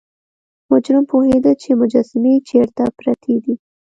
مجرم 0.71 1.03
پوهیده 1.11 1.51
چې 1.61 1.69
مجسمې 1.81 2.33
چیرته 2.49 2.83
پرتې 2.97 3.35
دي. 3.43 3.55